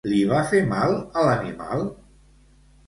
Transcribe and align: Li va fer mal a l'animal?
Li 0.11 0.21
va 0.29 0.37
fer 0.53 0.61
mal 0.71 0.97
a 1.23 1.27
l'animal? 1.29 1.87